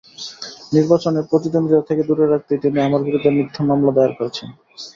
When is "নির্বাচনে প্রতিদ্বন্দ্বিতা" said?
0.73-1.87